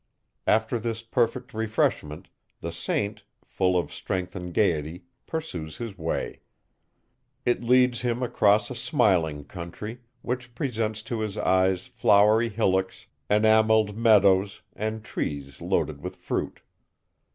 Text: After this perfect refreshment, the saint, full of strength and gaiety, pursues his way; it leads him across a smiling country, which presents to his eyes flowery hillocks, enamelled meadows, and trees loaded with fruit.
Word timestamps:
After 0.47 0.79
this 0.79 1.03
perfect 1.03 1.53
refreshment, 1.53 2.27
the 2.59 2.71
saint, 2.71 3.23
full 3.45 3.77
of 3.77 3.93
strength 3.93 4.35
and 4.35 4.51
gaiety, 4.51 5.03
pursues 5.27 5.77
his 5.77 5.95
way; 5.95 6.39
it 7.45 7.63
leads 7.63 8.01
him 8.01 8.23
across 8.23 8.71
a 8.71 8.73
smiling 8.73 9.43
country, 9.43 9.99
which 10.23 10.55
presents 10.55 11.03
to 11.03 11.19
his 11.19 11.37
eyes 11.37 11.85
flowery 11.85 12.49
hillocks, 12.49 13.05
enamelled 13.29 13.95
meadows, 13.95 14.63
and 14.75 15.03
trees 15.03 15.61
loaded 15.61 16.01
with 16.01 16.15
fruit. 16.15 16.61